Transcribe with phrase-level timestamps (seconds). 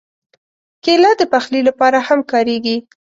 [0.83, 2.77] کېله د پخلي لپاره هم کارېږي.